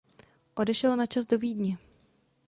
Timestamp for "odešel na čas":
0.55-1.25